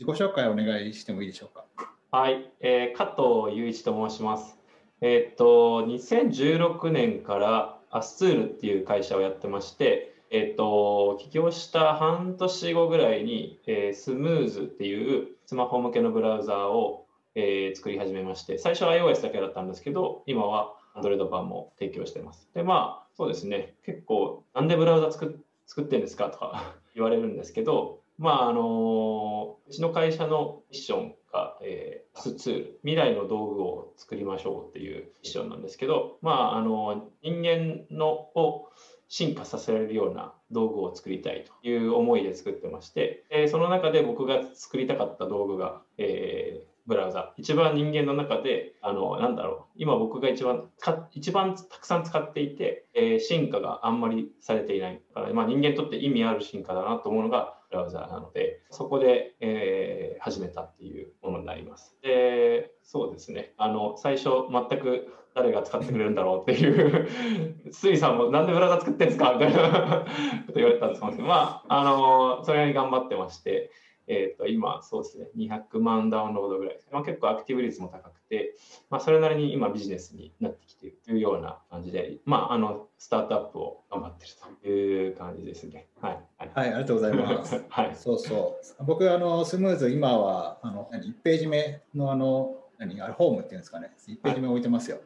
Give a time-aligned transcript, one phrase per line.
[0.00, 1.64] 自己紹介をお願いしてもいいでしょうか？
[2.10, 4.58] はい、えー、加藤雄一と申します。
[5.00, 17.06] えー、っと、2016年からアスツールっていう会社をやってまして、えー、っと、起業した半年後ぐらいに、えー、スムーズっていうスマホ向けのブラウザーを、
[17.36, 22.48] えー、作り始めまして、最初は iOS だけだったんですけど、今は Android 版も提供してます。
[22.54, 38.68] で、まあ、そうですね、結構、なんでブラウザ作作ってんですかとか 言われるんですけど、まあ、あのうちの会社のミッションが、えー、スツール、未来の道具を作りましょうっていうミッションなんですけど、まあ、あの人間のを
[39.08, 47.32] 進化させられるような道具を作りたいという思いで作ってまして、えー、その中で僕が作りたかった道具が、えー、ブラウザ。
[47.36, 50.68] 一番人間の中で、あの、なんだろう、今僕が一番
[51.12, 55.00] 一番たくさん使っていて、えー、進化があんまりされていない。
[55.14, 61.96] からまあ、人間にとって意味ある進化だなと思うのがブラウザなので、そこで、えー、始めたっていうものになります。
[62.02, 63.52] で、そうですね。
[63.56, 67.08] あの、最初全く誰が使ってくれるんだろうっていう
[67.72, 70.04] スイさんもなんでブラウザ作ってんですかみたいな
[70.46, 73.72] こと言われたんですけど、まあ、あの、それなりに頑張ってまして、
[74.06, 76.88] えっ、ー、と、今、そうですね、200万ダウンロードぐらいです。
[76.92, 78.54] まあ、結構アクティブ率も高くて、
[78.90, 85.86] まあ、それなりに今ビジネスになってきているというような感じで、まあ、あの、スタートアップを頑張っているという感じですね。
[86.00, 86.18] はい。
[86.38, 87.64] はい、はい、ありがとうございます。
[87.68, 87.96] はい。
[87.96, 88.84] そうそう。
[88.84, 93.92] 僕、あの、スムーズ、今は、あの、1ページ目の、あの、何、あれ、ホームっていうんですかね。
[94.08, 94.98] 1ページ目置いてますよ。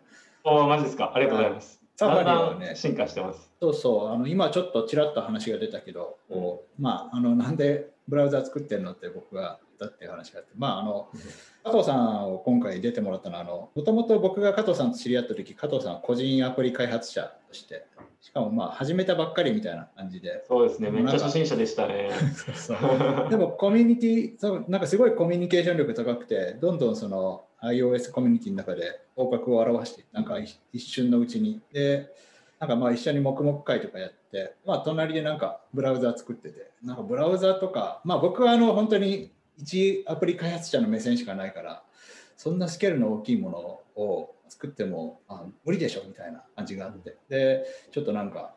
[0.42, 1.12] はい、おマジですか。
[1.14, 1.78] ありがとうございます。
[1.98, 3.52] サファリはね、進化してます。
[3.60, 11.08] そうそう、あの今ちょっとちらっと話が出たけど、こうまあ、あのなんでブラウザ作ってるのって僕がったっていう話があって、まあ、あの
[11.64, 17.86] 加藤さんを今回出てもらったのはもともと僕が加藤さんと知り合った時加藤さんは個人アプリ開発者として
[18.20, 20.44] しかもまあ始めたばっかりみたいな感じで。
[20.48, 20.90] そうですね。
[20.90, 22.10] めっちゃ初心者でしたね。
[23.30, 30.36] でもコミュニティなんかすごいコミュニケーション力高くてどんどんその iOS コミュニティの中で頭角を現してなんか
[30.72, 31.60] 一瞬のうちに。
[31.72, 32.12] で
[32.58, 34.17] なんかまあ一緒に黙々会とかやって、
[34.64, 41.82] まあ隣でなんかブラウザ作ってて、なんかブラウザとか、まあ僕はあの本当に一アプリ開発者の目線しかないから
[42.36, 47.16] そんなスケールの大きいものを作ってもあ無理でしょみたいな感じがあって。
[47.28, 48.54] でちょっとなんか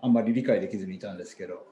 [0.00, 1.66] あんまり理解できずにいたんですけど、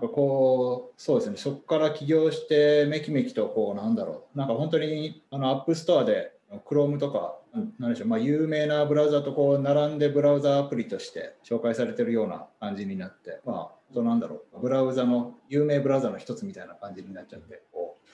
[0.00, 4.38] うん、こうそうですねそこから起業してめきめきとこうなんだろう。
[4.38, 6.32] なんか本当にあの App Store で
[6.64, 7.36] Chrome とか
[7.78, 14.60] 何でしょう、まあ、有名なブラウザとこう並んでブラウザアプリとして紹介されてるような感じになってまあとなんだろう。
[14.60, 18.08] ブラウザの有名ブラウザの一つみたいな感じになっちゃってこう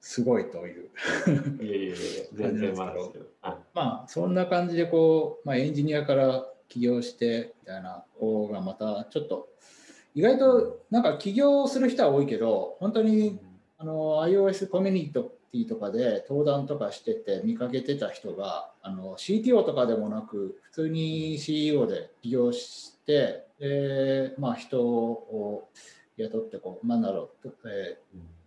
[0.00, 0.90] すごいという。
[1.62, 1.96] いやいやいや
[2.34, 2.94] 全然ま
[3.42, 9.48] あ、まあそんな感じでこう、まあ、エンジニアから起業してみたいな方がまたちょっと
[10.14, 13.38] 意外となんか起業する人は多いけど本当に
[13.78, 15.36] あの iOS コミュニティと
[15.76, 25.68] かで登壇とかしてて見かけてた人があの CTO とかでもなく普通に CEO で起業してで、まあ、人を
[26.16, 27.98] 雇ってこう、なんだろう、え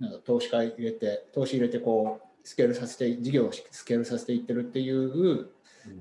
[0.01, 5.49] ー、なんか投資家入れて、投資入れてこう、スケールさせて、事業をスケールさせていってるっていう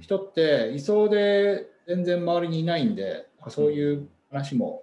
[0.00, 4.82] 人って、いそうで全然周りにいないんで、そういう話も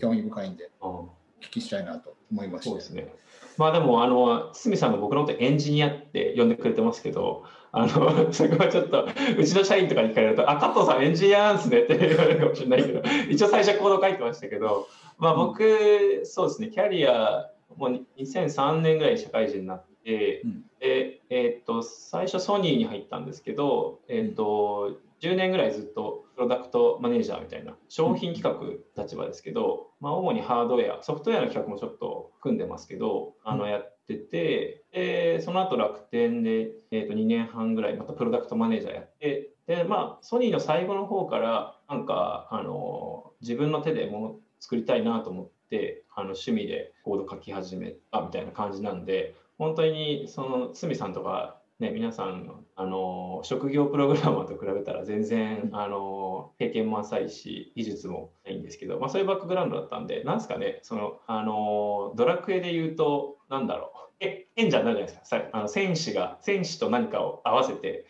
[0.00, 1.08] 興味深いんで、お
[1.40, 2.70] 聞きしたいなと思いました。
[2.70, 3.08] そうですね。
[3.56, 9.06] まあでも、あの、堤さんが僕のことエンジニアって呼んでくれてますけど、あの、 そこはちょっと、
[9.38, 14.86] うちの社員とかに聞かれると、あ、加藤さんエンジニアなんですねって言われるかもしれないけど、一応最初コード書いてましたけど、
[15.18, 63.98] まあ僕、そうですね、キャリア、もう2003年ぐらい社会人になって、うん、で、えっ、と、最初ソニーに入ったんですけど、えっ、と、10年ぐらいずっとプロダクトマネージャーみたいな商品企画立場ですけど、まあ、主にハードウェア、ソフトウェアの企画もちょっと組んでますけど、あのやってて、でその後楽天で、えー、と2年半ぐらいまたプロダクトマネージャーやって、でまあ、ソニーの最後の方からなんかあの自分の手でもの作りたいなと思ってあの趣味でコード書き始めたみたいな感じなんで本当にその鷲見さんとかね、皆さんあの職業プログラマーと比べたら全然あの経験も浅いし技術もないんですけど、まあ、そういうバックグラウンドだったんでなんですかねそのあのドラクエで言うとなんだろう。
[64.20, 65.42] え賢者になるじゃないですか。
[65.52, 68.06] あの戦士が戦士と何かを合わせて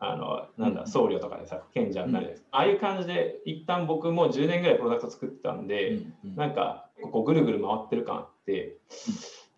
[0.00, 6.00] あのなんだ僧侶とかでさ賢者になるじゃないですか、ああいう感じで一旦僕も10年ぐらいプロダクト作ってたんで、
[6.34, 8.76] なんかここぐるぐる回ってる感あって。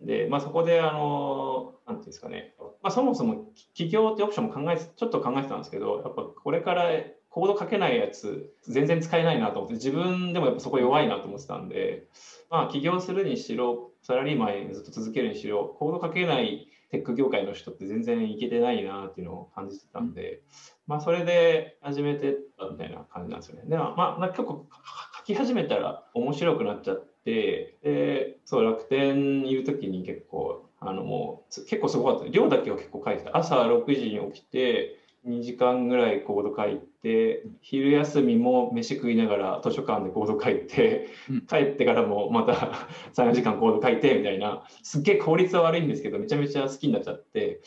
[0.03, 6.91] で、まあ、そこで、あの、なんていうんですかね、まあ、そもそも起業ってオプションも考え、ちょっと考えてたんですけど、やっぱこれから
[7.29, 12.09] コード書けないやつ、全然使えないなと思って、自分でもやっぱそこ弱いなと思ってたんで、
[12.51, 20.43] まあ、起業するにしろ、サラリーマンずっと続けるにしろ、コード書けないテック業界の人って全然いけてないなっていうのを感じてたんで、
[20.87, 23.63] まあ、それで始めてたみたいな感じなんですよね。
[23.67, 24.67] でも、まあ、結構
[25.19, 32.29] 書き始めたら面白くなっちゃって、で、そう、楽天いる時に結構、あのもう結構すごかった。
[32.29, 33.37] 量だけを結構書いてた。
[33.37, 34.97] 朝6時に起きて、
[35.27, 41.09] 2時間ぐらいコード書いて、昼休みも飯食いながら図書館でコード書いて、
[41.49, 42.53] 帰ってからもまた
[43.13, 47.61] 3、4時間コード書いてみたいな、すっげえ効率は悪いんですけど、めちゃめちゃ好きになっちゃって、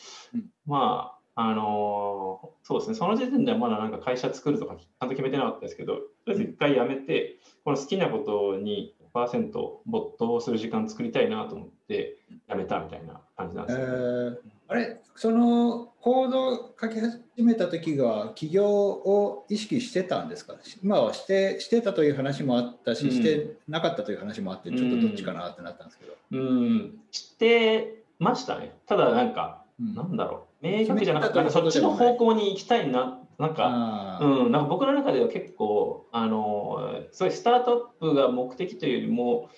[0.66, 9.52] まあ、あのー、そうですね、その時点ではまだなんか会社作るとかちゃんと決めてなかったですけど、とりあえず一回やめて、この好きなことに100%
[9.86, 12.16] 没頭する時間作りたいなと思って
[12.48, 14.38] やめたみたいな感じなんですよ、ね、えー、
[14.68, 26.14] あれそのコード書き始めた時が起業を意識してたんですか今はしてしてたという話もあったし、うん、してなかったという話もあってちょっとどっちかなってなったんですけど。
[26.32, 39.50] うん、うん、してましたねただなんか、うん、なんだろう明確じゃなくてそっちの方向に行きたいななんか、うん、なんか僕の中では結構、あの、そういうスタートアップが目的というよりも、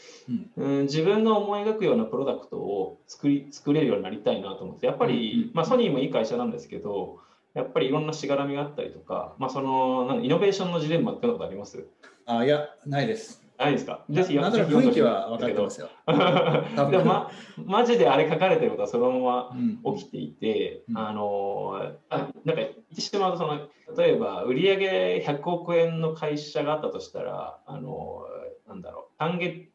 [0.56, 7.18] うん、うん、自分が思い描くようなプロダクトを作り、作れるようになりたいなと思って、やっぱり、まあソニーもいい会社なんですけど、
[7.54, 11.86] やっぱりいろんなしがらみがあったりとか、まあその、なんイノベーションのジレンマってことあります？
[12.26, 13.45] あいや、ないです。
[13.58, 14.04] ないですか？
[14.10, 15.88] ぜひなんとなく雰囲気は分かってますよ。
[16.06, 17.30] でも、ま、
[17.64, 19.50] マジであれ書かれてることはそのま
[19.84, 21.80] ま起きていて、うん、あの
[22.10, 28.22] あなんか言ってしまうとその例えば売上100億円の会社があったとしたらあの
[28.66, 29.70] なんだろう単月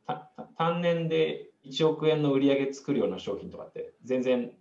[0.57, 4.51] 単年で1億円の売り上げ作るような商品とかって全然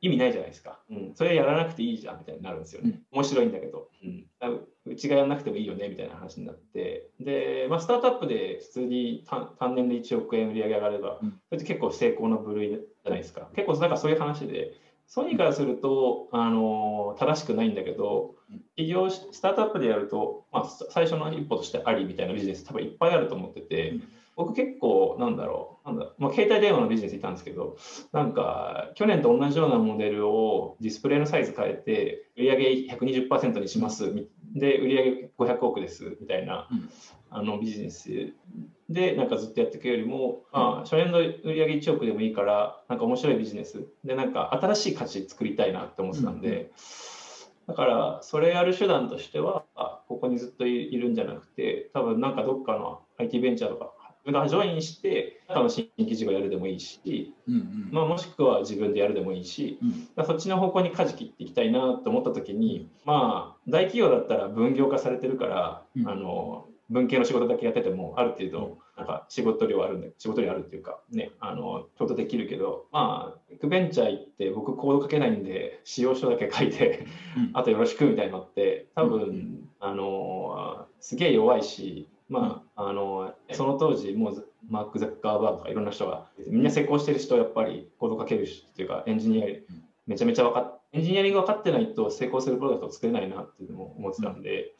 [0.00, 4.26] 意味ないじゃないですか、うん、それやらなくていいじゃんみたいになるんですよね、面白いんだけど、うん、
[4.86, 7.10] うちがやらなくてもいいよねみたいな話になって。
[7.20, 9.24] で、まあ、スタートアップで普通に
[9.58, 13.48] 単年で1億円売り上げ上がれば、それって結構成功の部類じゃないですか。
[13.54, 14.72] 結構なんかそういう話で。
[15.06, 18.36] ソニーからすると、あの正しくないんだけど、
[18.76, 23.94] 企業、スタートアップでやると、まあ、最初の一歩としてありみたいなビジネス多分いっぱいあると思ってて、
[24.36, 27.76] 僕結構、なんだろう、なんだまあ、携帯電話のビジネスいたんですけど、
[28.12, 32.56] なんか、去年と同じようなモデルをディスプレイのサイズ変えて、売上
[32.88, 34.12] 120%にします、
[34.54, 36.68] で、売上500億です、みたいな、
[37.30, 38.32] あのビジネス。
[38.88, 43.86] で、なんかずっとやっていくよりも、まあ、初年度売上1億でもいいから、なんか面白いビジネス。
[44.04, 46.70] で、なんか新しい価値作りたいなって思ってたんで、
[47.66, 49.64] だから、それやる手段としては、
[50.08, 53.92] ここにずっといるんじゃなくて、多分なんかどっかの IT ベンチャーとか、
[54.24, 77.06] 自分がジョインして、の新規事業やるでもいいし、うんうん、まあ、もしくは自分でやるでもいいし、うん、そっちの方向に舵切っていきたいなと思った時に、まあ、大企業だったら分業化されてるから、うん、あの文系の仕事だけやっててもある程度なんか仕事量あるんで仕事量あるっていうかねあのちょうどできるけどまあエクベンチャー行って僕コード書けないんで使用書だけ書いて
[77.54, 89.46] あとよろしくみたいなのって多分、あのすげえ弱いしまあ、あのその当時もうマーク・ザッカーバーとかいろんな人がみんな成功してる人やっぱりコード書ける人っていうかエンジニア
[90.06, 94.72] めちゃめちゃ分かっエンジニアリング分かってないと成功するプロダクトを作れないなっていうのも思ってたんで、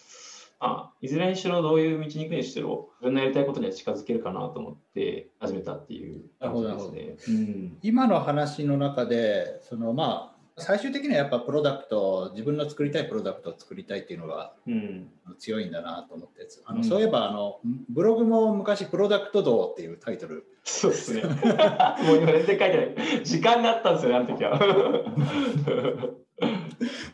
[0.61, 7.39] あいずれにしろどういう道に行くにしても自分のやりたいことには近づけるかなと思って始めたっていう感じですね。
[7.39, 14.53] うん、今の話の中でそのまあ最終的にはやっぱプロダクト自分の作りたいプロダクトを作りたいっていうのが
[15.39, 20.47] 強いんだなと思ってあの、うん、そういえばあのブログも昔「プロダクト道」っていうタイトル。
[20.65, 21.23] そうですね。
[21.25, 21.35] もう
[22.19, 22.83] 今全然書いてな
[23.21, 23.25] い。
[23.25, 24.61] 時間があったんですよねあの時は。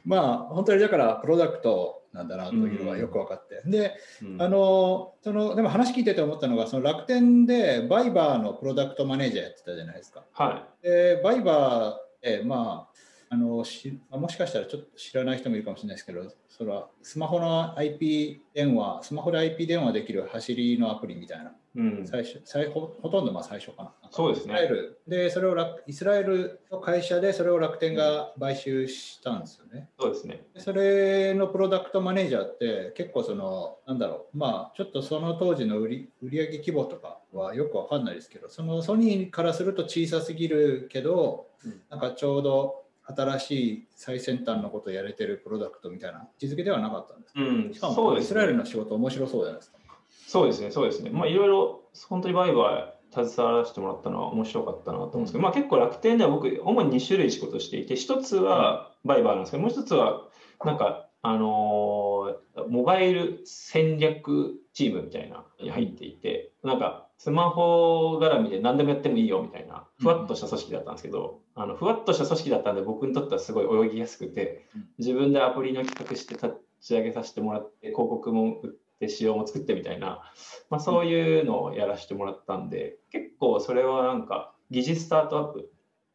[0.05, 10.25] まあ本当にだからプロダクトなんだなというのがよく分かって、うん、で、うん、あのそのでも話聞いてて思ったのがその楽天でバイバーのプロダクトマネージャーやってたじゃないですか。
[10.33, 12.99] はい、でバイバーえまあ
[13.31, 23.93] あのしもしかしたらちょっと知らない人もいるかもしれないですけどそれはスマホの IP 電話スマホで IP 電話できる走りのアプリみたいな、うん、最初最ほほとんどまあ最初かな。
[24.11, 24.55] そうですね。
[24.55, 30.45] イスラエルでそれをイスラエルの会社でそれを楽天が買収したんですよね、そうですね。
[30.57, 49.79] それのプロダクトマネージャーって結構そのなんだろうまあちょっとその当時の売り売上規模とかはよくわかんないですけどそのソニーからすると小さすぎるけど、うん、なんかちょうど新しい最先端のことをやれてるプロダクトみたいな位置づけではなかったんです、うん、しかもイスラエルの仕事面白そうじゃないですか。
[50.27, 51.11] そうですね、そうですね。
[51.11, 60.29] まあいろいろ本当にバイバイ携わらせてもらったのは面白かったなと思うんですけど、うん、まあ結構楽天では僕、主に2種類仕事していて、一つはバイバイなんですけど、もう一つは
[60.65, 74.67] なんか、あのー、モバイル戦略チームみたいなに入っていて、なんかスマホ絡みで何でもやってもいいよみたいな、ふわっとした組織だったんですけど、あのふわっとした組織だったんで、僕にとってはすごい泳ぎやすくて、
[74.99, 78.71] 自分でアプリの企画して立ち上げさせてもらって、広告も売っ
[79.01, 80.23] て仕様も作ってみたいな、
[80.71, 85.73] まあ、そういうのをやらせてもらったんで、結構それはなんか疑似スタートアップ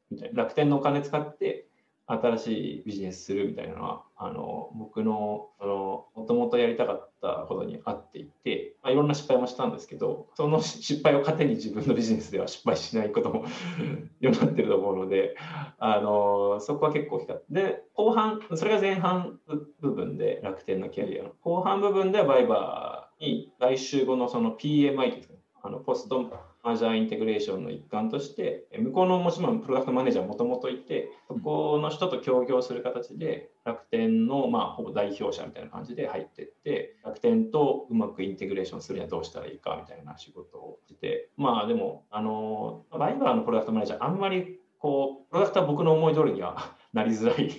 [0.10, 1.68] みたいな楽天のお金使って
[2.06, 13.46] 新しいビジネスするみたいなのはあの僕のもともとやりたかったことに合っていて、まあ、いろんな失敗もしたんですけどその失敗を糧に自分のビジネスでは失敗しないことも
[14.20, 15.36] よくなってると思うので
[15.78, 19.40] あのそこは結構光ってで後半それが前半
[19.82, 21.32] 部分で楽天のキャリアの。
[21.42, 25.38] 後半部分ではバイバーに来週後のその PMI ですね。
[25.62, 26.30] あのポスト
[26.66, 47.50] アジャーインテグレーションの一環として、向こうのもちろんプロダクトマネージャーもともといて、そこの人と協業する形で、楽天のまあほぼ代表者みたいな感じで入っていって、楽天とうまくインテグレーションするにはどうしたらいいかみたいな仕事をしてて、まあでも、あのバイバーのプロダクトマネージャー、あんまりこう、プロダクトは僕の思い通りには なりづらい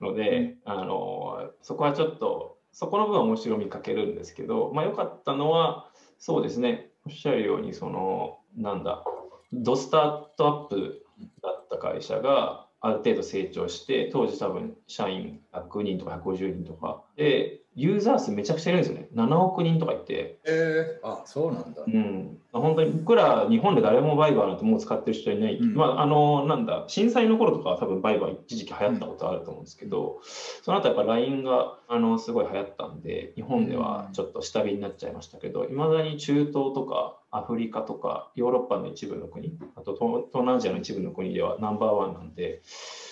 [0.00, 9.04] ので、あのそこはちょっと、そこの部分は面白みかけるんですけど、まあ良かったのは、そうですね、おっしゃるように、その、なんだ、
[9.52, 11.06] ドスタートアップ
[11.42, 19.08] だった会社がある程度成長して、当時多分社員100人とか150人とかで、ユーザー数めちゃくちゃいるんですよね。
[19.14, 20.38] 7億人とかいて。
[20.44, 21.82] えー、あ、そうなんだ。
[21.86, 22.38] うん。
[22.52, 25.56] 本当に僕ら日本で誰もバイバーなんてもう使ってる人いない。
[25.56, 30.22] うん、まあ、あの、なんだ、震災の頃とかは多分バイバー一時期流行ったことあると思うんですけど、うん、
[30.62, 42.62] その後やっぱ LINE が、あの、すごい流行ったんで、日本ではちょっと下火になっちゃいましたけど、いまだに中東とかアフリカとかヨーロッパの一部の国、あと東南アジアの一部の国ではナンバーワンなんで、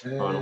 [0.05, 0.41] あの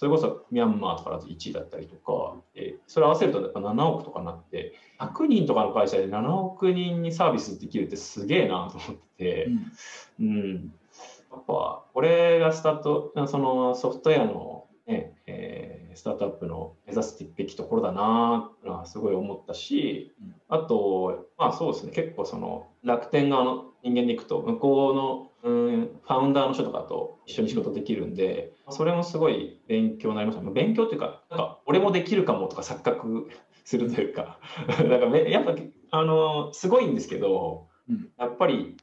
[0.00, 9.48] それこそミャンマーとかだと1位だったりとか、えそれ合わせるとやっぱ7億とかになって、100人とかの会社で7億人にサービスできるってすげえなと思ってて、
[10.18, 10.72] うん、うん、
[11.30, 20.14] やっぱこれがスタート、そのソフトウェアの、ねえー、スタートアップの目指すべきところだなとすごい思ったし、
[20.48, 30.50] あと、まあそうですね、結構その楽天側の人間でいくと、向こうのうんファウンダーの人とかと一緒に仕事できるんで、それもすごい勉強になりました。
[30.50, 33.28] 勉強っていうか、なんか俺もできるかもとか錯覚
[33.64, 35.54] するというか、 だからやっぱ
[35.92, 37.68] あのすごいんですけど、
[38.18, 38.76] やっぱり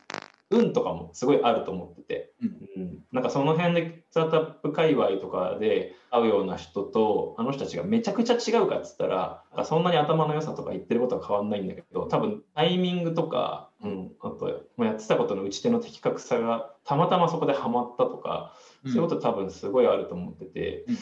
[0.49, 18.53] 運とかもすごいあると思ってて、うん、なんかその辺でスタートアップ界隈とかで会うような人とあの人たちがめちゃくちゃ違うかっつったらそんなに頭の良さとか言ってることは変わんないんだけど多分タイミングとか、うん、あとやってたことの打ち手の的確さがたまたまそこでハマったとか、
[18.85, 20.85] そういうこと多分すごいあると思ってて。
[20.87, 20.97] うん。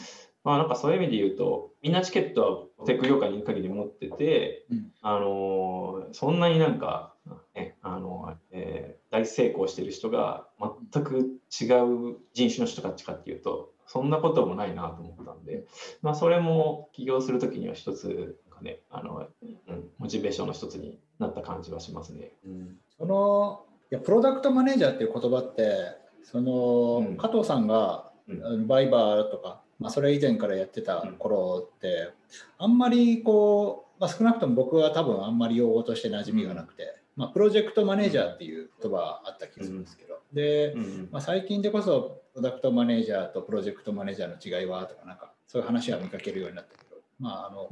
[0.46, 7.14] まあなんかそういう意味で言うと、みんなチケットはテック業界にいる限り持ってて、うん、あのそんなになんか、
[7.56, 10.46] ね、あの、えー、大成功してる人が
[10.92, 11.18] 全く
[11.50, 15.64] 違う人種の人たちかっていうと、そんなこともないなと思ったんで、
[16.00, 22.32] まあそれも起業するときには一つ、なんかね、あの、うん、モチベーションの一つになった感じはしますね。
[22.46, 32.10] うん、そのいやプロダクトマネージャーっていう言葉ってその、うん、加藤さんが、うん、バイバーとかまあ、それ以前からやってた頃って
[32.58, 40.74] あんまりこう、まあ、少なくとも僕は多分あんまり用語として馴染みがなくて、まあ、プロジェクトマネージャーっていう言葉あった気がするんですけど、で、
[41.10, 46.85] まあ、最近でこそプロダクトマネージャーとプロジェクトマネージャーの違いはとかなんかそういう話は見かけるようになったけど、
[47.18, 47.68] まああの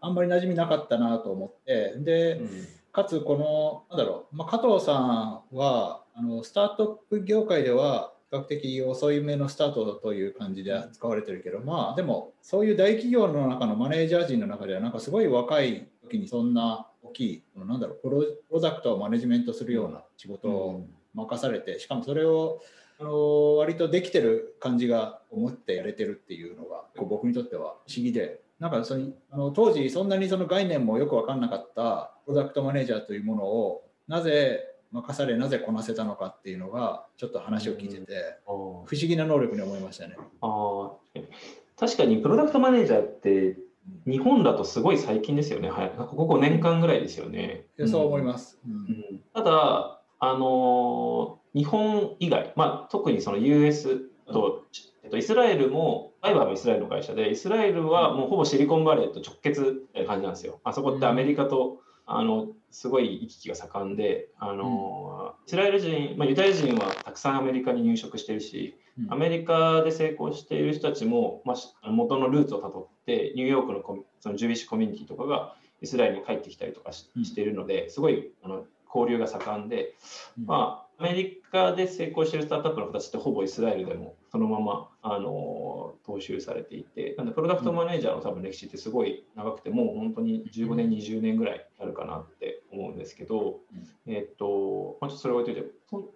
[0.00, 1.94] あんまり馴染みなかったなと思って。
[1.98, 2.40] で、
[2.92, 3.36] かつこ
[3.90, 22.60] のなんだろう、まあ、加藤さんはあのスタートアップ業界では較的遅い目のスタートという感じで使われてるけど、まあでもそういう大企業の中のマネージャー陣の中ではなんかすごい若い時にそんな大きいなんだろうプロプロダクトをマネジメントするような仕事を任されてしかもそれを
[22.98, 40.16] あの割とできてる感じが思ってやれてるっていうのが僕にとっては不思議でなんかそのあの当時そんなにその概念もよく分かんなかったプロダクトマネージャーというものをなぜ任されなぜこなせたのかっていうのがちょっと話を聞いてて、不思議な能力に思いましたね。
[40.40, 40.92] あ
[41.78, 43.58] 確かにプロダクトマネージャーって
[44.06, 47.66] 日本だとすごい最近ですよね、はい、ここ5年間ぐらいですよね。
[47.86, 48.72] そう思います、うん。
[48.72, 54.64] うん、ただ、あのー、日本以外、まあ、特にその US と、
[55.02, 60.58] えっと、イスラエルも、バイバーもイスラエルの会社で、イスラエルはもうほぼシリコンバレーと直結みたいな感じなんですよ。
[60.64, 68.74] あそこってアメリカとあのすごい行き来が盛んであの、イスラエル人、まあ、ユダヤ人はたくさんアメリカに入植してるし、
[69.10, 79.94] アメリカで成功している人たちも、まあ、元のルーツをたどってニューヨークのコそのジュビッシュコミュニティとかがイスラエルに帰ってきたりとかし,、ているのですごいあの交流が盛んで、
[80.42, 93.60] まあ、アメリカで成功しているスタートアップの形ってほぼイスラエルでもそのままあの踏襲されていてなんでプロダクトマネージャーの多分歴史ってすごい長くてもう本当に15年20年ぐらいあるかなって思うんですけど、
[94.06, 95.70] えっと、まあ、ちょっとそれ置いといて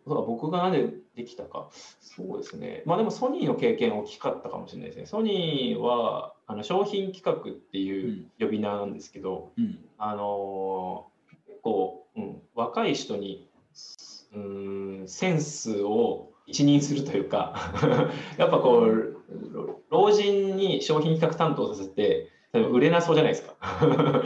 [0.05, 1.69] 僕が何でできたか。
[2.01, 2.83] そうですね。
[2.87, 5.07] まあでもソニーの経験大きかったかもしれないですね。
[5.07, 11.07] ソニーはあの商品企画っていう呼び名なんですけど、うん、あの
[11.47, 13.49] 結構、うん、若い人に
[14.35, 17.73] うんセンスを一任するというか
[18.39, 19.17] やっぱこう
[19.91, 23.55] 老人に商品企画担当させて売れなそうじゃないですか。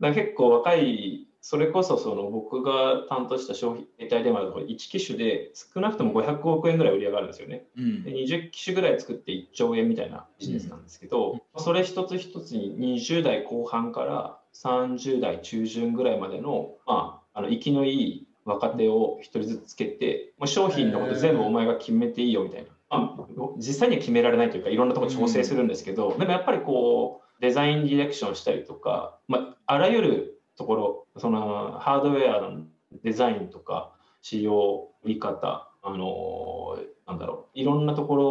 [0.00, 22.68] だ結構若いそれこそその僕が担当した商品携帯電話だと1機種で少なくとも500億円ぐらい売り上がるんですよね、うん、で20機種ぐらい作って1兆円みたいなビジネスなんですけど、うん、それ一つ一つに20代後半から30代中旬ぐらいまでの,、まあ、あの生きのいい若手を1人ずつつけて、もう商品のこと全部お前が決めていいよみたいな。
[22.90, 23.26] まあ、
[23.58, 32.64] 実際には決められないというか、いろんなところ調整するんですけど、でもやっぱりこう、デザインディレクションしたりとか、まあ、あらゆるところ、そのハードウェアの
[33.04, 38.26] デザインとか、仕様、売り方、あのなんだろう、いろんなところ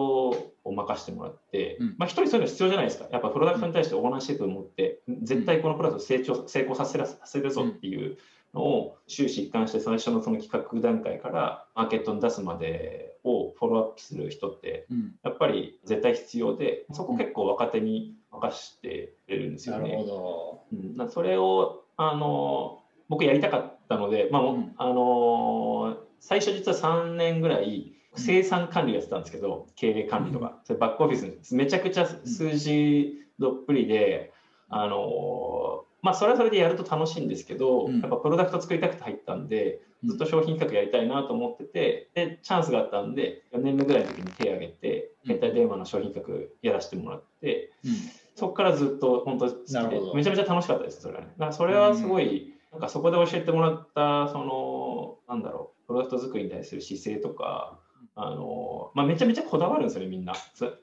[0.63, 3.07] を任せてもらって、うん、まあ一人そういうの必要じゃないですか。
[3.12, 8.17] やっぱプロダクトに対してオーナーシップを持って、絶対このプロダクト成長、成功させらさせるぞっていう
[8.57, 14.87] のを終始一貫して最初のその企画段階からマーケットに出すまでをフォローアップする人って
[15.23, 19.83] やっぱり絶対必要で、そこ結構若手に任してれるんですよね。
[19.83, 20.61] なるほど、
[20.99, 34.33] うん、それをあの僕やりたかったので、まあ、うん、あの最初実は3年ぐらい生産管理やってたんですけど、経営管理とか、それバックオフィスめちゃくちゃ数字どっぷりで、
[34.69, 47.91] あのまあ、それはそれでやると楽しいんですけど、うん、やっぱプロダクト作りたくて入ったんで、ずっと商品企画やりたいなと思ってて、で、チャンスがあったんで、4年目ぐらいの時に手を挙げて、携帯電話の商品企画やらせてもらって、うん、
[48.37, 51.15] そこからずっと本当好きで、めちゃめちゃ楽しかったです、それ。
[51.15, 51.27] はね。
[51.38, 57.79] だからそれはすごい、なんかそこで教えてもらった、その、なんだろう、プロダクト作りに対する姿勢とか、
[58.15, 60.36] あの、まあ、めちゃめちゃこだわるんですよね、みんな。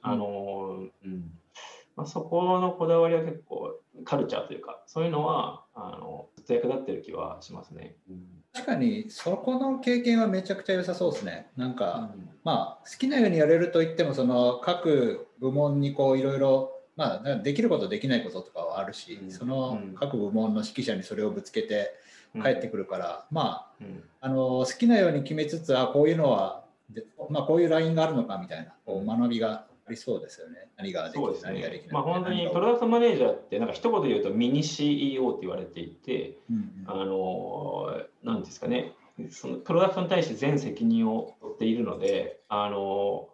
[0.03, 1.31] あの、うん。
[1.95, 7.95] まあ、そこのこだわりは結構カルチャーというかそういうのはあのずっと役立ってる気はしますね。
[8.09, 11.47] うん、確かにそこの経験はめちゃくちゃ良さそうですね。
[11.55, 21.93] なんか、うん、まあ好きなようにやれると言ってもその各部門にこういろいろまあできることできないこととかはあるし、うん、その各部門の指揮者にそれをぶつけて
[22.41, 23.85] 帰ってくるから、まあ、
[24.19, 26.65] あの好きなように決めつつあこういうのは
[27.29, 30.67] まあ、こういうラインがあるのかみたいなこう学びがありそうですよね。
[30.77, 31.93] 何ができて、ね、何ができない。
[31.93, 38.93] まあ本当にプロダクトマネージャーってなんか一言で言うとミニ CEO って言われていて、うんうん、あのなんですかね。
[39.29, 43.29] そのプロダクトに対して全責任を負っているので、あの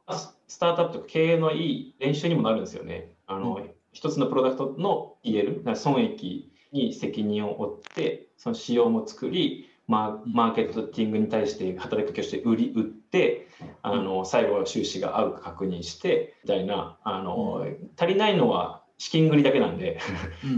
[0.48, 3.10] スタートアップとか経営のいい練習にもなるんですよね。
[3.26, 13.48] あの、うん、一つのプロダクトの言える損益に責任を負って、その仕様も作り、マーケットティングに対して働きかけをして売り売って
[13.84, 17.66] あの最後は収支が合うか確認してみたいなあの、
[17.98, 20.00] 足りないのは資金繰りだけなんで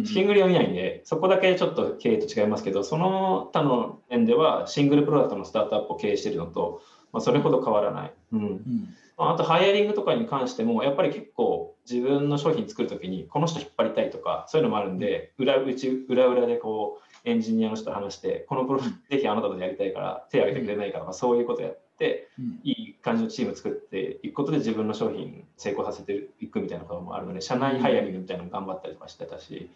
[0.06, 6.82] 資金繰りは見ないんでそこだけちょっと経営と違いますけどその他の面ではシングルプロダクトのスタートアップを経営しているのと、
[7.14, 8.14] まあ、それほど変わらない。
[8.34, 8.96] うん、うん。
[9.18, 22.30] あとハイアリングとかに関してもやっぱり結構自分の商品作る時にこの人引っ張りたいとかそういうのもあるんで裏うち裏裏でこうエンジニアの人と話して、このプロぜひあなたとやりたいから手を挙げてくれないかとか、そういうことやって、
[22.64, 29.70] いい感じのチーム作っていくことで自分の商品成功させていくみたいなこともあるので、社内ハイアリングみたいなのも頑張ったりとかしてたし、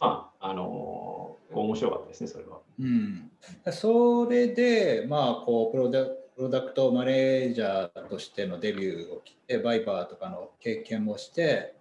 [0.00, 2.58] まあ、あのー、面白かったですね、それは。
[2.78, 3.30] うん、
[3.72, 6.04] それで、まあ、こうプロダ
[6.36, 11.76] プロダクトマネージャーとしてのデビューを切って、バイバーとかの経験もして、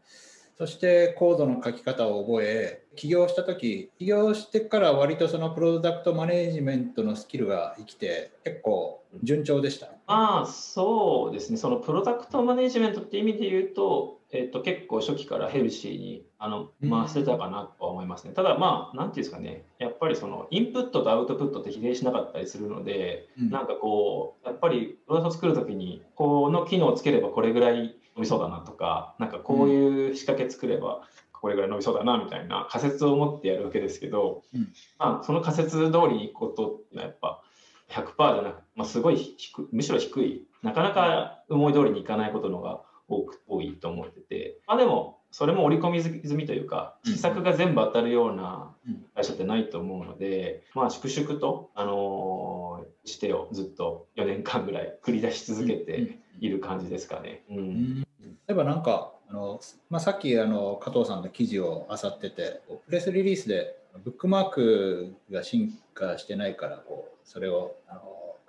[0.60, 9.88] そしてコードの書き方を覚え、起業した時、起業してから割とそのプロダクトマネージメントのスキルが生きて、結構順調でした。
[10.08, 11.58] ああ、そうですね。
[11.58, 18.30] そのプロダクトマネージメントって意味で言うと、えっと、結構初期からヘルシーにあの回せたかなとは思いますね。
[18.30, 31.08] うん、ただまあ、なんていうんですかね、やっぱりそのインプットとアウトプットって比例しなかったりするので、うん、なんかこう、やっぱりプロダクト作るときに、この機能をつければこれぐらい伸びそうだなとか、なんかこういう仕掛け作れば、
[31.44, 37.44] これぐらい伸びそうだなみたいな仮説を持ってやるわけですけど、うん、まあ、その仮説通りにいくことってのはやっぱ
[37.90, 42.80] 100%じゃなく、まあ、すごい低むしろ低いなかなか思い通りにいかないことのが
[43.10, 48.74] 多く多いと思ってて、まあ、でもそれも織り込み済みというか施策が全部当たるような
[49.14, 57.44] 会会社ってないと思うので、まあ、粛々と、あのー、してをずっと4年間ぐらい繰り出し続けている感じですかね。
[57.50, 58.06] うん、うん、例
[58.48, 68.02] えばなんかあの、まあ、さっきあの加藤さんの記事を漁っててプレスリリースでブックマークが進化してないからこうそれをあの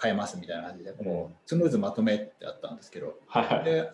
[0.02, 3.90] 変えますみたいな感じでこうスムーズまとめってあったんですけど、はい、で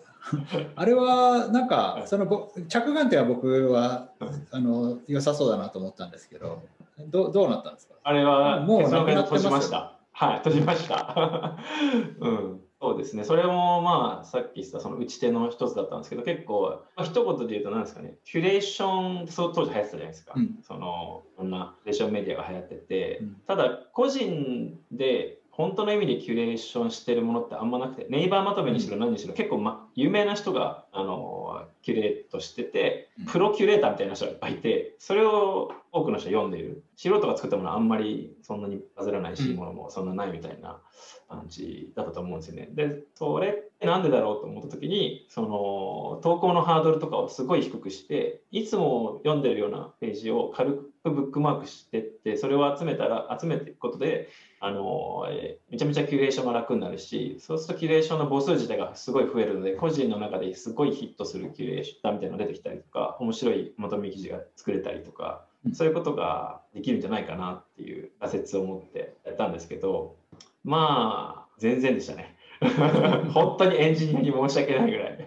[0.75, 4.09] あれはなんかその着眼点は僕は
[4.51, 6.63] あの良さそうだなと思ったんですけど
[6.99, 7.95] どどうなったんですか？
[8.03, 9.97] あれはもうなくなってました。
[10.13, 11.57] はい、閉じました。
[12.21, 13.25] うん、そうですね。
[13.25, 20.33] それもまあさっき言ったその打ち手の一つだったんですけど、結構、まあ、一言で言うと何ですかね、キュレーションそう当時流行ってたじゃないですか。
[20.35, 36.83] うん、そのこんなキュレーションメディアが流行ってて、うん、ただ個人で本当の意味でキュレーションしてるものってあんまなくて、ネイバーまとめにしろ何にしろ、結構、ま、有名な人があのキュレートしてて、プロキュレーターみたいな人がいっぱいいて、それを多くの人が読んでいる。
[36.97, 40.81] 素人が作ったものはあんまりそんなにバズらないし、ものもそんなないみたいな
[41.29, 42.69] 感じだったと思うんですよね。
[42.73, 54.29] で、それってなんでだろうと思った時に、その投稿のハードルとかをすごい低くして、いつも読んでるようなページを軽くブックマークしてって、それを集めたら、集めていくことで、
[54.63, 70.17] あの、えめちゃめちゃキュレーションが楽になるし、そうするとキュレーションの母数自体がすごい増えるので、個人の中ですごいヒットするキュレーションみたいなのが出てきたりとか、面白いまとめ記事が作れたりとか、そういうことができるんじゃないかなっていう仮説を持ってやったんですけど、
[70.63, 72.37] まあ、全然でしたね。
[73.33, 75.19] 本当にエンジニアに申し訳ないぐらい。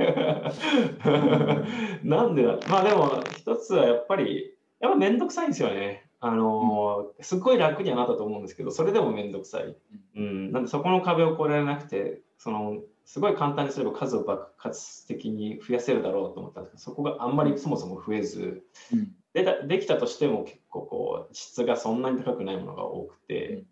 [2.06, 6.06] なんでだまあでも、一つはやっぱり、やっぱめんどくさいんですよね。
[6.26, 9.76] あのー、すっごい楽にはなったと思うんですけど、それでもめんどくさい。
[10.16, 23.66] うん、なんでそこの壁を越えられなくて、そのすごい簡単にすれば数を爆発的に増やせるだろうと思ったんですけど、そこがあんまりそもそも増えず、うん、でできたとしても結構こう質がそんなに高くないものが多くて、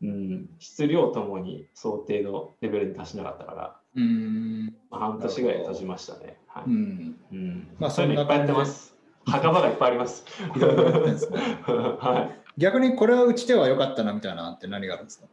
[0.00, 4.74] うん、うん、質量ともに想定のレベルに達しなかったから、うん。
[4.90, 6.38] まあ、半年ぐらい閉じましたね。
[6.46, 7.16] はい、うん。
[7.30, 7.76] うん。
[7.78, 8.97] まあ、そういうのいっぱいやってます。
[9.30, 10.24] 墓場がいっぱいあります。
[11.66, 15.26] はい、逆にこれは打ち手は良かったなみたいなって何があるんですか？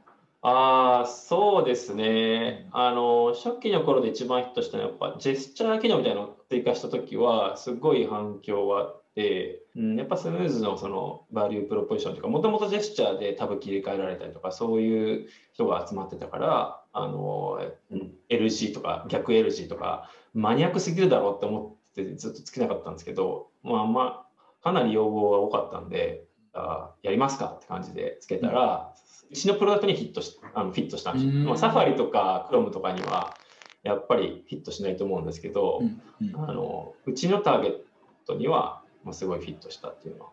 [0.48, 2.68] ああ、そうですね。
[2.72, 17.58] あの、初期の頃で一番ヒットしたのは、やっぱジェスチャー機能みたいなのを追加したときは、すごい反響があって、うん、やっぱスムーズのそのバリュープロポジションというか、もともとジェスチャーでタブ切り替えられたりとか、そういう人が集まってたから、あの、
[17.92, 24.26] うん、LG とか逆 LG とか、マニアックすぎるだろうって思ってずっとつけなかったんですけど、まあま
[24.62, 28.94] あ、かなり要望が多かったんで、あやりますかって感じでつけたら、
[29.30, 31.32] うちのプロダクトにヒットしあのフィットしたんですよ。
[31.46, 33.38] まあ、サファリとかクロムとかには
[33.84, 36.02] やっぱりフィットしないと思うんですけど、うん。
[36.22, 37.78] うん、あのうちのターゲッ
[38.26, 40.32] トには、まあ、すごいフィットしたっていうのはあ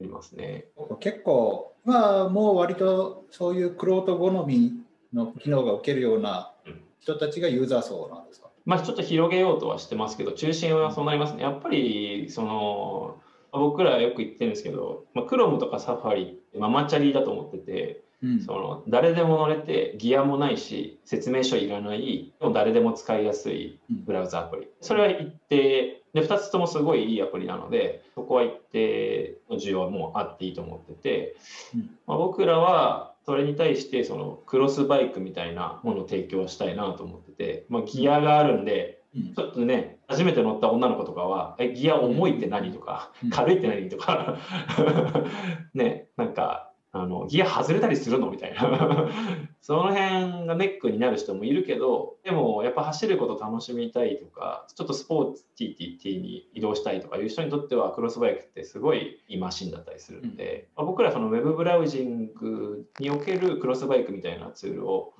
[0.00, 0.66] りますね。
[1.00, 4.72] 結構、まあ、もう割とそういうクロート好み
[5.12, 6.52] の機能が受けるような
[7.00, 11.42] 人たちがユーザー層なんですか、まあ、ちょっと広げようとはしてますけど、中心はそうなりますね。
[11.42, 13.16] やっぱりその
[13.52, 31.36] 僕らよく言ってるんですけど、まあ、クロムとかサファリってママチャリだと思ってて、うん、その誰でも乗れてギアもないし説明書いらないでも誰でも使いやすいブラウザアプリ、それは一定で2つともすごいいいアプリなのでそこは一定の需要はもうあっていいと思ってて、
[31.74, 38.96] うん、まあ、僕らはそれに対してそのクロスバイクみたいなものを提供したいなと思ってて、まあ、ギアがあるんで
[39.34, 44.36] ちょっとね、初めて乗った女の子とかは、え、ギア重いって何とか、軽いって何とか。
[45.72, 46.70] ね、なんか、
[47.02, 48.30] あのギア外れたりするの？
[48.30, 49.08] みたいな。
[49.66, 65.14] その辺がネックになる人もいるけどでもやっぱ走ること楽しみたいとかちょっとスポーツ TTT に移動したいとかいう人にとってはクロスバイクってすごいいいマシンだったりするんで、うん、まあ、僕らそのウェブブラウジングにおけるクロスバイクみたいなツールを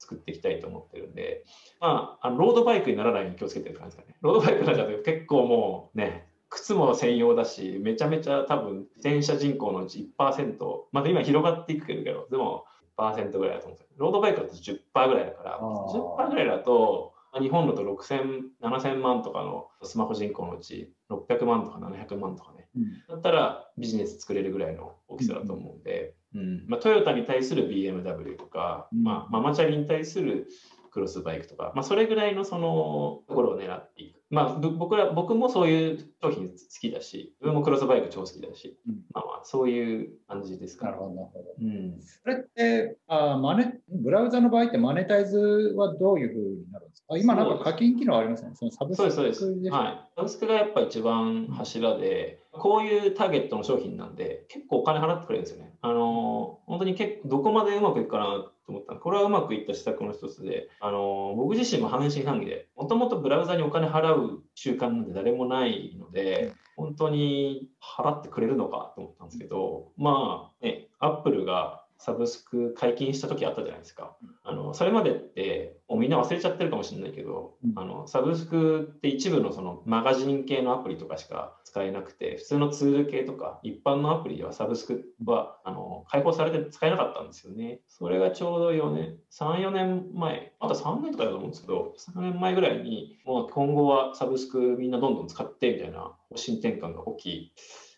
[0.00, 1.44] 作っていきたいと思ってるんで、
[1.80, 4.16] まあ、あのロードバイクにならないように気をつけてる感じですかね。
[4.20, 12.66] ロードバイクになっちゃうと結構もうね靴も専用だし、めちゃめちゃ多分、自転車人口のうち1%、まだ今広がっていくけど、でも
[12.98, 13.96] 1%ぐらいだと思うんですよ。
[13.96, 30.46] ロードバイクだと10%ぐらいだから、10%ぐらいだと、日本だと6000、7000万とかのスマホ人口のうち600万とか700万とかね、うん、だったらビジネス作れるぐらいの大きさだと思うんで、うん、まあ、トヨタに対する BMW とか、うん、まあ、ママチャリに対する
[30.90, 34.21] クロスバイクとか、まあ、それぐらいのそのところを狙っていく。
[34.32, 41.44] まあ、僕ら僕もそういう商品好きだし、自分もクロスバイク超好きだし、うん、まあまあ、そういう感じですか、なるほど、なるほど。
[41.60, 47.14] うん、それってあマネ、ブラウザの場合ってマネタイズはどういうふうになるんですか？
[47.14, 48.52] あ今なんか課金機能ありますね。
[48.54, 49.70] そのサブスクそうです、そうです。
[49.70, 50.08] はい。
[50.16, 55.74] サブスクがやっぱ一番柱で、こういうターゲットの商品なんで、結構お金払ってくれるんですよね。
[55.80, 74.16] あの、本当に結構、どこまでうまくいくかなと思ったこれはうまくいった施策の一つで、あの、僕自身も半信半疑で、もともとブラウザにお金払う習慣なんて誰もないので、本当に払ってくれるのかと思ったんですけど、まあ、ね、アップルがサブスク解禁した時あったじゃないですか。
[74.42, 87.80] あのそれまでってもうみんな忘れちゃってるかもしれないけど、うん、あのサブスクって一部のそのマガジン系のアプリとかしか使えなくて普通のツール系とか一般のアプリではサブスクはあの開放されて使えなかったんですよね。
[87.88, 97.52] それがちょうど4年3、4年前まだ3年とかだと思うんですけど3年前ぐらいにもう今後はサブスクみんなどんどん使ってみたいな方針転換が起き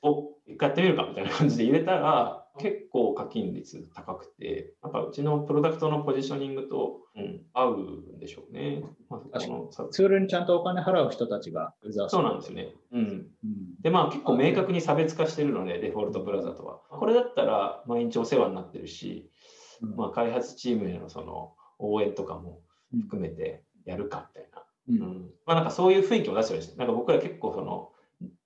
[0.05, 7.79] お一回やってみるかみたいな感じで入れたら結構課金率高くて、なんかうちのプロダクトのポジショニングと、うん、合う
[8.17, 8.85] んでしょうね。
[9.09, 9.41] まあ、
[9.91, 11.75] ツールにちゃんとお金払う人たちが
[12.09, 12.69] そうなんですよね。
[12.93, 13.01] うん。
[13.01, 13.27] うん、
[13.81, 16.81] で、まあ結構明確に差別化してるので、デフォルトブラウザとは。
[16.91, 19.31] これだったら毎日お世話になってるし、
[19.83, 22.61] うん、まあ開発チームへのその応援とかも
[23.05, 24.63] 含めてやるかみたいな。
[24.87, 27.91] うん、まあなんかそういう雰囲気を出してるんですなんか僕ら結構その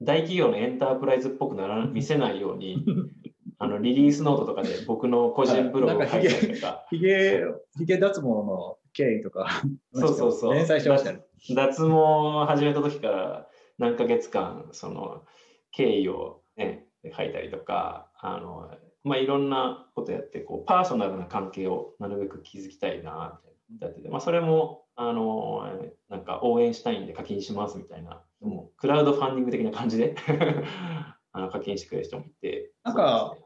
[0.02, 2.84] 大企業のエンタープライズっぽくなら見せないように
[3.58, 6.86] あのリリースノートとかで僕の個人ブログを書いたりとか。
[6.90, 7.42] ひげ、
[7.76, 9.48] ひげ脱毛の経緯とか、
[9.92, 10.54] そうそうそう。
[10.54, 11.24] 連載してましたね。
[11.54, 15.24] 脱毛始めた時から何ヶ月間、その
[15.72, 16.86] 経緯をね、
[17.16, 18.70] 書いたりとか、あの、
[19.04, 23.40] まあ、いろんなことやって、こう、パーソナルな関係をなるべく築きたいな、
[23.74, 25.62] ってやってて、まあ、それも、あの、
[26.08, 30.14] なんか応援したいんで課金しますみたいな、もうクラウドファンディング的な感じで
[31.32, 32.70] あの課金してくれる人もいて。
[32.84, 33.36] なんか、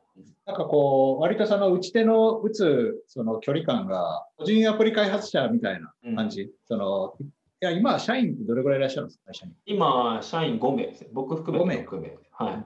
[0.47, 6.43] なんかこう、割とその打ち手の打つその距離感が、個人アプリ開発者みたいな感じ？
[6.43, 7.25] うん、そのい
[7.65, 9.53] や、今、社員ってどれぐらいいらっしゃるんですか、会社に。
[9.67, 11.11] 今、社員5名ですね。
[11.13, 12.19] 僕含めて5名。
[12.33, 12.65] はい。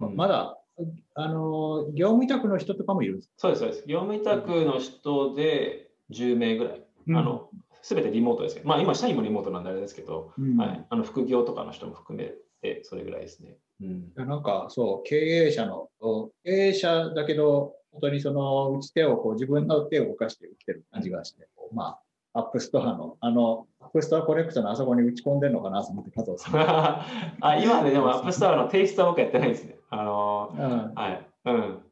[0.00, 0.58] うん、まだ、
[1.14, 3.34] あの、業務委託の人とかもいるんですか？
[3.38, 3.86] そうです、そうです。
[3.88, 6.84] 業務委託の人で10名ぐらい。
[7.06, 7.48] うん、あの、
[7.84, 8.62] すべてリモートですね。
[8.64, 13.58] まあ今、社員もリモートなんであれですけど、はい、あの副業とかの人も含めて、それぐらいですね。
[13.82, 15.90] うん、なんかそう、経営者の、
[16.44, 21.98] 経営者だけど、本当にその打ち手をこう自分の手を動かして打ってる感じがして、ま
[22.32, 26.54] あ、 App Store の、あの、 App Store Connect のあそこに打ち込んでるのかなと思って、加藤さん。
[26.58, 29.76] あ今ででも App Store のテキストは僕やってないですね。
[29.90, 31.26] あの、うん、はい。
[31.44, 31.82] うん。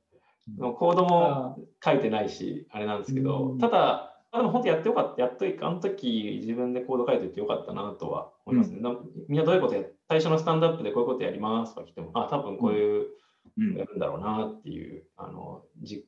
[0.74, 8.78] コードも書いてないし、あれなんですけど、ただ、あでも本当やってよかった、やっとあの時自分でコード書いておいてよかったなとは思いますね。
[8.82, 13.06] うん、みんなどういうことや、最初のスタンドアップでこういうことやりますとか来ても、あ、多分こういう、
[13.76, 15.62] やるんだろうなっていう、あの、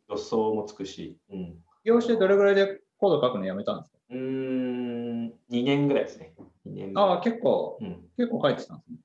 [0.09, 1.19] 予想もつくし。
[1.31, 1.55] うん。
[1.83, 3.99] 要してどれぐらいでコード書くのやめたんですか？
[4.11, 6.33] うん、2年ぐらいですね。
[6.67, 8.97] 2年ああ、結構、うん、結構書いてたんですね。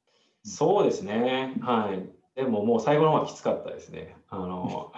[0.43, 1.55] そうですね。
[1.62, 2.10] はい。
[2.36, 4.15] でももう最後の方はきつかったですね。
[4.29, 4.93] あの、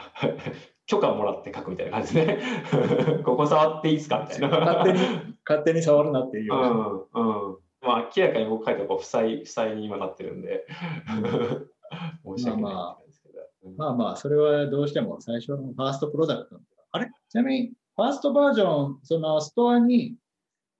[0.85, 2.39] 許可もらって書くみたいな感じで、
[3.23, 4.59] ここ触っていいですかみたいな。
[4.59, 4.99] 勝手に、
[5.45, 6.53] 勝手に触るなっていう。
[6.53, 7.57] うん、うん。
[7.81, 10.65] まあ、明らかに僕書いてこう、負債、負債に今なってるんで、
[12.25, 13.41] 申し訳ないですけど。
[13.77, 16.59] まあまあ、それはどうしても最初のファーストプロダクト。
[16.91, 17.09] あれ？
[17.29, 20.15] ちなみに、ファーストバージョン、そのストアに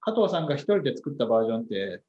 [0.02, 2.04] 加藤さんが一人で作ったバージョンって、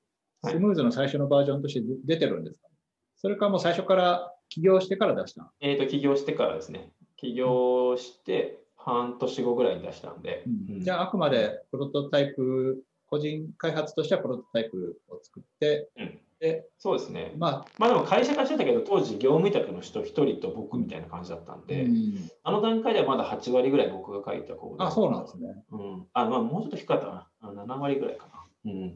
[0.44, 2.76] スムーズの最初のバージョンとして出てるんですか、はい、
[3.16, 6.90] それかもう最初から起業してから出したえっ、と、起業してからですね。
[7.22, 10.42] 起業して半年後ぐらいに出したんで。
[10.68, 17.32] うん、じゃあ、あくまでプロトタイプ、個人開発としてはプロトタイプを作って、うん、でそうですね。
[17.36, 24.84] まあ、まあでも会社化してたけど、当時業務委託の人1人と僕みたいな感じだったんで、うん、あの段階ではまだ8割ぐらい僕が書いたコード。
[24.84, 25.62] あ、そうなんですね。
[25.70, 26.06] うん。
[26.12, 27.64] あ、まあもうちょっと低かったかな。
[27.64, 28.26] 7割ぐらいか
[28.64, 28.72] な。
[28.72, 28.94] うん。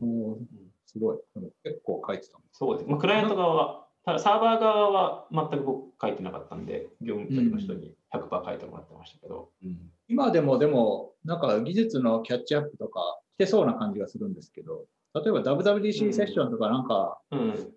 [0.87, 1.19] すごい。
[1.62, 2.91] 結構書いてたそうです。
[2.91, 9.51] まあ、クライアント側はただサーバー側は全く僕書いてなかったんで、業務の人に100%書いてもらってましたけど。
[9.64, 17.19] うん、今でもでも、なんか技術のキャッチアップとかしてそうな感じがするんですけど、例えば WWDC セッションとかなんか、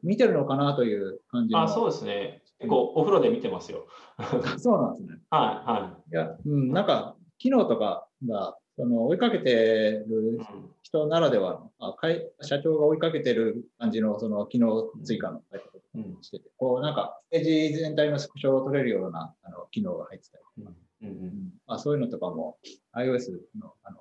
[0.03, 2.41] 見てるのかなという感じ、うん、あ、そうですね。
[2.59, 3.87] 結構お風呂で見てますよ。
[4.57, 5.19] そうなんですね。
[5.29, 6.11] はい、はい。
[6.11, 10.39] いや、うん、なんか、機能とかがその追いかけてる
[10.83, 21.09] 人ならではの、うん、社長が追いかけてる感じのその機能追加の書い方してて、うん、こうなんかページ全体のスクショを取れるようなあの機能が入ってたりとか、うん。
[21.09, 21.33] うん
[21.67, 22.57] まあ、そういうのとかも
[22.95, 23.97] iOS のあの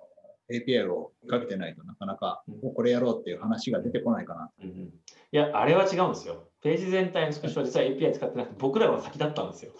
[0.50, 4.92] API をかけてないとなかなか、もうこれやろうっていう話が出てこないかな、うんうん、い
[5.32, 6.48] や、あれは違うんですよ。
[6.62, 9.72] ページ全体のスクショは実は API 使ってなくて、僕らは先だったんですよ。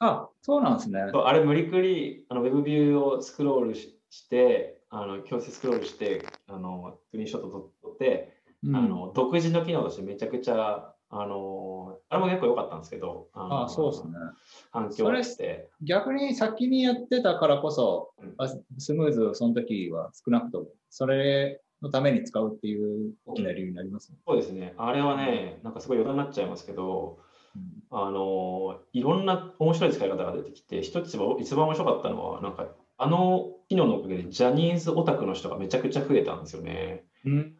[0.00, 1.00] あ、そうなんですね。
[1.00, 8.76] あれ無理くりあのウェブビューをスクロールしして、あの強制スクロールしてあのスクリーンショット撮って、うん。
[8.76, 14.12] あの独自の機能としてめちゃくちゃあのあれも結構良かったんですけどあそうですね。
[14.70, 15.70] 反響があって。
[15.82, 18.34] 逆に先にやってたからこそ、うん。
[18.38, 24.18] あスムーズをその時は少なくとも、それのために使うっていう大きな理由になりますね。
[24.26, 24.74] そうですね。
[24.76, 27.18] あれはねなんかすごい余談になっちゃいますけど
[27.90, 32.68] あのいろんな面白い使い方が出てきて一つ一番面白かったのはなんか
[32.98, 37.04] あの機能のおかげでジャニーズオタクの人がめちゃくちゃ増えたんですよね。
[37.24, 37.54] うん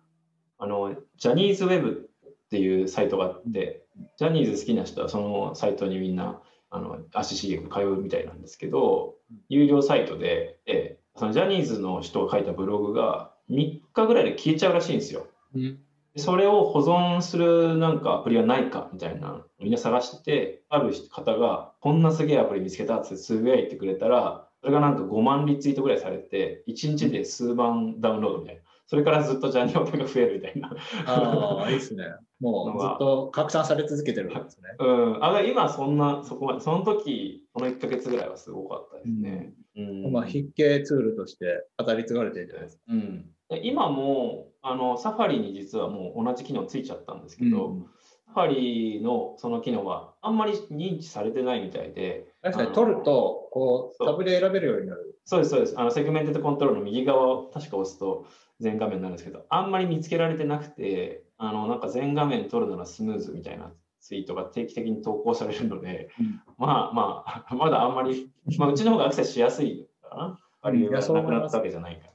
[0.58, 3.86] あのジャニーズウェブっていうサイトがあって、
[4.18, 9.14] ジャニーズ好きな人はそのサイトにみんなあの足しげく通うみたいなんですけど、
[9.48, 15.28] 有料サイトで、えそのジャニーズの人が書いたブログが3日ぐらいで消えちゃうらしいんですよ。
[15.54, 15.78] うん
[16.16, 28.62] それを保存するなんかアプリはないかみたいなのみんな探してて、ある方がこんなすげえアプリ見つけたってつぶやいてくれたら、それがなんか5万リツイートぐらいされて、1日で数万ダウンロードみたいな。
[28.86, 30.74] それからずっとジャニオタが増えるみたいな。
[31.06, 32.04] ああ、いいですね。
[32.40, 34.68] もうずっと拡散され続けてるんですね。
[34.80, 34.84] う
[35.18, 39.52] ん、あ今そんな、そこまで、その時、この1ヶ月ぐらいはすごかったですね。
[39.76, 42.82] うんまあ、筆形ツールとして語り継がれてるじゃないですか。
[42.88, 47.86] うん、で今もあの Safari に実はもう同じ機能ついちゃったんですけど、うん
[48.32, 55.18] Safari のその機能はあんまり認知されてないみたいで、確かに取ると、こう、タブで選べるようになる。
[55.24, 55.74] そうです、そうです。
[55.78, 58.26] あの segmented control の右側を確か押すと
[58.58, 70.40] 全画面になるんですけど、あんまり見つけられてなくて、あのなんか全画面撮るなら Smooz みたいなツイートが定期的に投稿されるので、うんまあまあ、 まだあんまり、まあ、うちの方がアクセスしやすいかな。
[70.62, 72.09] あ理由がなくなったわけじゃないか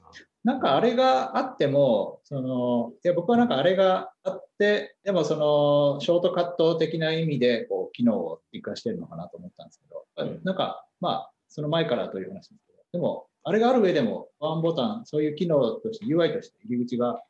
[0.46, 0.52] な。
[0.52, 17.20] なんかあれがあっても、そのいや僕はなんかあれがあって、でもそのショートカット的な意味でこう機能を追加してるのかなと思ったんですけど、うんなんかまあ、その前からという話ですけど、でもあれがある上でもワンボタン、そういう機能として、UI として入り口が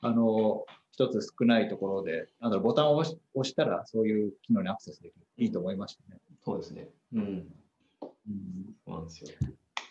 [0.00, 5.26] あの一つ少ないところで、なんだろうボタンを押し押したらそういう機能にアクセスできる。
[5.36, 6.20] いいと思いましたね。
[6.44, 6.88] そうですね。
[7.14, 7.20] うん。
[7.20, 7.46] うん
[8.84, 9.30] そうなんですよ。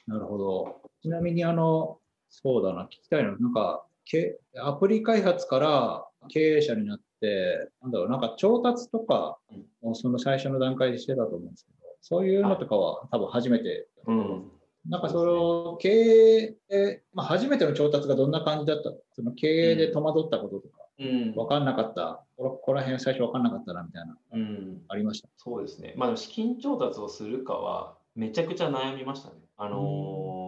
[0.07, 0.81] なるほど。
[1.01, 9.37] ちなみに、あの、そうだな、聞きたいのは、なんか、けアプリ開発から経営者になって、なんだろう、なんか調達とか
[9.81, 14.53] をその最初の段階でしてたと思うんですけど、そういうのとかは多分初めてだと思うんです
[14.85, 14.91] うん。
[14.91, 18.91] なんかその経営で、まあ、初めての調達がどんな感じだった？
[18.91, 21.33] のその経営で戸惑ったこととか、うん。
[21.33, 24.81] 分かんなかった、こここら辺最初分かんなかったなみたいな、うん。
[24.87, 25.27] ありました？
[25.35, 25.93] そうですね。
[25.97, 29.35] まあ、資金調達をするかは、めちゃくちゃ悩みましたね。
[29.57, 30.46] あのー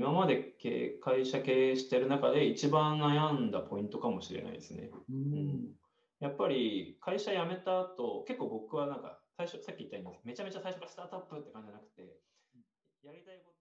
[0.00, 0.54] 今まで
[1.02, 4.90] 会社経営してる中で一番悩んだポイントかもしれないですね。
[5.10, 5.76] うん
[6.20, 12.02] やっぱり会社辞めた後、結構僕はなんか最初、さっき言ったようにめちゃめちゃ最初からスタートアップって感じじゃなくて、
[13.02, 13.58] やりたいこと